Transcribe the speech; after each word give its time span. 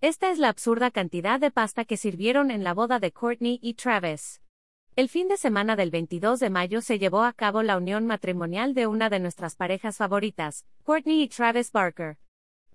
Esta 0.00 0.30
es 0.30 0.38
la 0.38 0.48
absurda 0.48 0.92
cantidad 0.92 1.40
de 1.40 1.50
pasta 1.50 1.84
que 1.84 1.96
sirvieron 1.96 2.52
en 2.52 2.62
la 2.62 2.72
boda 2.72 3.00
de 3.00 3.10
Courtney 3.10 3.58
y 3.60 3.74
Travis. 3.74 4.40
El 4.94 5.08
fin 5.08 5.26
de 5.26 5.36
semana 5.36 5.74
del 5.74 5.90
22 5.90 6.38
de 6.38 6.50
mayo 6.50 6.82
se 6.82 7.00
llevó 7.00 7.24
a 7.24 7.32
cabo 7.32 7.64
la 7.64 7.76
unión 7.76 8.06
matrimonial 8.06 8.74
de 8.74 8.86
una 8.86 9.10
de 9.10 9.18
nuestras 9.18 9.56
parejas 9.56 9.96
favoritas, 9.96 10.64
Courtney 10.84 11.22
y 11.22 11.28
Travis 11.28 11.72
Barker. 11.72 12.16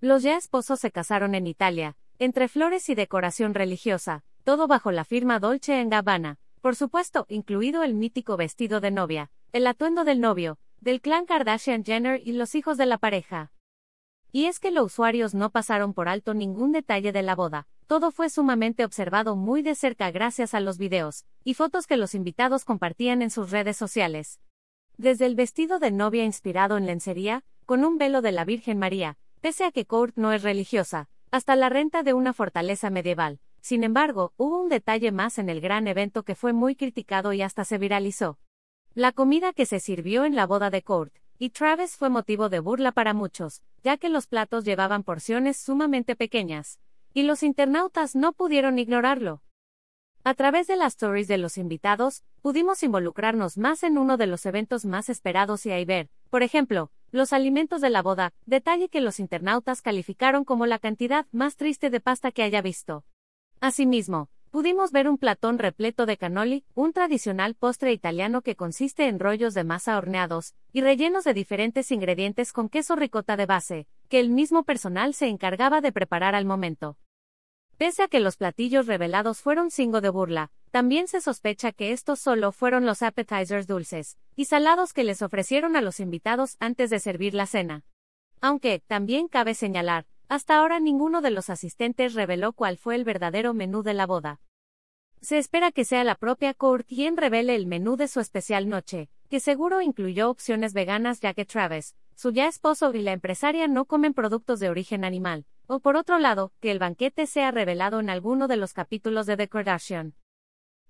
Los 0.01 0.23
ya 0.23 0.35
esposos 0.35 0.81
se 0.81 0.91
casaron 0.91 1.33
en 1.33 1.47
Italia, 1.47 1.95
entre 2.19 2.49
flores 2.49 2.89
y 2.89 2.95
decoración 2.95 3.53
religiosa, 3.53 4.25
todo 4.43 4.67
bajo 4.67 4.91
la 4.91 5.05
firma 5.05 5.39
Dolce 5.39 5.81
Gabbana, 5.85 6.39
por 6.59 6.75
supuesto, 6.75 7.25
incluido 7.29 7.83
el 7.83 7.93
mítico 7.93 8.35
vestido 8.35 8.81
de 8.81 8.91
novia, 8.91 9.31
el 9.53 9.65
atuendo 9.67 10.03
del 10.03 10.19
novio, 10.19 10.59
del 10.81 10.99
clan 10.99 11.25
Kardashian 11.25 11.85
Jenner 11.85 12.19
y 12.21 12.33
los 12.33 12.53
hijos 12.53 12.75
de 12.77 12.85
la 12.85 12.97
pareja. 12.97 13.53
Y 14.35 14.47
es 14.47 14.59
que 14.59 14.71
los 14.71 14.87
usuarios 14.87 15.35
no 15.35 15.51
pasaron 15.51 15.93
por 15.93 16.09
alto 16.09 16.33
ningún 16.33 16.71
detalle 16.71 17.11
de 17.11 17.21
la 17.21 17.35
boda, 17.35 17.67
todo 17.85 18.09
fue 18.09 18.31
sumamente 18.31 18.83
observado 18.83 19.35
muy 19.35 19.61
de 19.61 19.75
cerca 19.75 20.09
gracias 20.09 20.55
a 20.55 20.59
los 20.59 20.79
videos 20.79 21.25
y 21.43 21.53
fotos 21.53 21.85
que 21.85 21.97
los 21.97 22.15
invitados 22.15 22.65
compartían 22.65 23.21
en 23.21 23.29
sus 23.29 23.51
redes 23.51 23.77
sociales. 23.77 24.39
Desde 24.97 25.27
el 25.27 25.35
vestido 25.35 25.77
de 25.77 25.91
novia 25.91 26.25
inspirado 26.25 26.77
en 26.77 26.87
lencería, 26.87 27.43
con 27.67 27.85
un 27.85 27.99
velo 27.99 28.23
de 28.23 28.31
la 28.31 28.43
Virgen 28.43 28.79
María, 28.79 29.19
pese 29.39 29.65
a 29.65 29.71
que 29.71 29.85
Kurt 29.85 30.17
no 30.17 30.33
es 30.33 30.41
religiosa, 30.41 31.09
hasta 31.29 31.55
la 31.55 31.69
renta 31.69 32.01
de 32.01 32.13
una 32.13 32.33
fortaleza 32.33 32.89
medieval. 32.89 33.39
Sin 33.61 33.83
embargo, 33.83 34.33
hubo 34.35 34.59
un 34.59 34.67
detalle 34.67 35.11
más 35.11 35.37
en 35.37 35.47
el 35.47 35.61
gran 35.61 35.87
evento 35.87 36.23
que 36.23 36.33
fue 36.33 36.53
muy 36.53 36.75
criticado 36.75 37.33
y 37.33 37.43
hasta 37.43 37.65
se 37.65 37.77
viralizó. 37.77 38.39
La 38.95 39.11
comida 39.11 39.53
que 39.53 39.67
se 39.67 39.79
sirvió 39.79 40.25
en 40.25 40.35
la 40.35 40.47
boda 40.47 40.71
de 40.71 40.81
Kurt 40.81 41.13
y 41.39 41.49
Travis 41.49 41.97
fue 41.97 42.09
motivo 42.09 42.49
de 42.49 42.59
burla 42.59 42.91
para 42.91 43.13
muchos, 43.13 43.61
ya 43.83 43.97
que 43.97 44.09
los 44.09 44.27
platos 44.27 44.65
llevaban 44.65 45.03
porciones 45.03 45.57
sumamente 45.57 46.15
pequeñas, 46.15 46.79
y 47.13 47.23
los 47.23 47.43
internautas 47.43 48.15
no 48.15 48.33
pudieron 48.33 48.79
ignorarlo. 48.79 49.41
A 50.25 50.33
través 50.35 50.67
de 50.67 50.77
las 50.77 50.93
stories 50.93 51.27
de 51.27 51.37
los 51.37 51.57
invitados, 51.57 52.23
pudimos 52.41 52.81
involucrarnos 52.81 53.57
más 53.57 53.83
en 53.83 53.97
uno 53.97 54.15
de 54.15 54.27
los 54.27 54.45
eventos 54.45 54.85
más 54.85 55.09
esperados 55.09 55.65
y 55.65 55.71
ahí 55.71 55.83
ver, 55.83 56.09
por 56.29 56.43
ejemplo, 56.43 56.91
los 57.11 57.33
alimentos 57.33 57.81
de 57.81 57.89
la 57.89 58.01
boda, 58.01 58.33
detalle 58.45 58.89
que 58.89 59.01
los 59.01 59.19
internautas 59.19 59.81
calificaron 59.81 60.45
como 60.45 60.65
la 60.65 60.79
cantidad 60.79 61.27
más 61.31 61.57
triste 61.57 61.89
de 61.89 61.99
pasta 61.99 62.31
que 62.31 62.41
haya 62.41 62.61
visto. 62.61 63.03
Asimismo, 63.59 64.29
Pudimos 64.53 64.91
ver 64.91 65.09
un 65.09 65.17
platón 65.17 65.57
repleto 65.57 66.05
de 66.05 66.15
cannoli, 66.15 66.63
un 66.75 66.93
tradicional 66.93 67.55
postre 67.55 67.91
italiano 67.91 68.43
que 68.43 68.55
consiste 68.55 69.07
en 69.07 69.17
rollos 69.17 69.55
de 69.55 69.63
masa 69.63 69.97
horneados 69.97 70.53
y 70.71 70.81
rellenos 70.81 71.23
de 71.23 71.33
diferentes 71.33 71.91
ingredientes 71.91 72.53
con 72.53 72.69
queso 72.69 72.95
ricota 72.95 73.35
de 73.35 73.47
base, 73.47 73.87
que 74.09 74.19
el 74.19 74.29
mismo 74.29 74.63
personal 74.63 75.15
se 75.15 75.25
encargaba 75.25 75.81
de 75.81 75.91
preparar 75.91 76.35
al 76.35 76.45
momento. 76.45 76.99
Pese 77.79 78.03
a 78.03 78.07
que 78.07 78.19
los 78.19 78.37
platillos 78.37 78.85
revelados 78.85 79.41
fueron 79.41 79.71
cingo 79.71 80.01
de 80.01 80.09
burla, 80.09 80.51
también 80.69 81.07
se 81.07 81.19
sospecha 81.19 81.71
que 81.71 81.91
estos 81.91 82.19
solo 82.19 82.51
fueron 82.51 82.85
los 82.85 83.01
appetizers 83.01 83.65
dulces 83.65 84.19
y 84.35 84.45
salados 84.45 84.93
que 84.93 85.03
les 85.03 85.23
ofrecieron 85.23 85.75
a 85.75 85.81
los 85.81 85.99
invitados 85.99 86.57
antes 86.59 86.91
de 86.91 86.99
servir 86.99 87.33
la 87.33 87.47
cena. 87.47 87.85
Aunque, 88.39 88.83
también 88.85 89.29
cabe 89.29 89.55
señalar, 89.55 90.05
hasta 90.27 90.57
ahora 90.57 90.79
ninguno 90.79 91.21
de 91.21 91.31
los 91.31 91.49
asistentes 91.49 92.13
reveló 92.13 92.53
cuál 92.53 92.77
fue 92.77 92.95
el 92.95 93.03
verdadero 93.03 93.53
menú 93.53 93.83
de 93.83 93.93
la 93.93 94.05
boda. 94.05 94.39
Se 95.21 95.37
espera 95.37 95.71
que 95.71 95.85
sea 95.85 96.03
la 96.03 96.15
propia 96.15 96.53
Kurt 96.53 96.87
quien 96.87 97.15
revele 97.15 97.55
el 97.55 97.65
menú 97.65 97.95
de 97.95 98.07
su 98.07 98.19
especial 98.19 98.67
noche, 98.67 99.09
que 99.29 99.39
seguro 99.39 99.81
incluyó 99.81 100.29
opciones 100.29 100.73
veganas 100.73 101.19
ya 101.21 101.33
que 101.33 101.45
Travis, 101.45 101.95
su 102.15 102.31
ya 102.31 102.47
esposo 102.47 102.93
y 102.93 103.01
la 103.01 103.13
empresaria 103.13 103.67
no 103.67 103.85
comen 103.85 104.13
productos 104.13 104.59
de 104.59 104.69
origen 104.69 105.05
animal, 105.05 105.45
o 105.67 105.79
por 105.79 105.95
otro 105.95 106.19
lado, 106.19 106.51
que 106.59 106.71
el 106.71 106.79
banquete 106.79 107.25
sea 107.25 107.51
revelado 107.51 107.99
en 107.99 108.09
alguno 108.09 108.47
de 108.47 108.57
los 108.57 108.73
capítulos 108.73 109.25
de 109.25 109.37
The. 109.37 109.49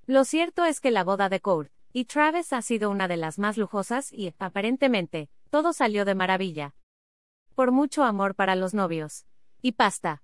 Lo 0.05 0.25
cierto 0.25 0.65
es 0.65 0.79
que 0.79 0.91
la 0.91 1.03
boda 1.03 1.29
de 1.29 1.39
Kurt 1.39 1.71
y 1.93 2.05
Travis 2.05 2.53
ha 2.53 2.61
sido 2.63 2.89
una 2.89 3.07
de 3.07 3.17
las 3.17 3.37
más 3.37 3.55
lujosas 3.55 4.11
y, 4.11 4.33
aparentemente, 4.39 5.29
todo 5.51 5.73
salió 5.73 6.05
de 6.05 6.15
maravilla. 6.15 6.73
Por 7.55 7.71
mucho 7.71 8.03
amor 8.03 8.33
para 8.33 8.55
los 8.55 8.73
novios 8.73 9.27
y 9.61 9.73
pasta. 9.73 10.23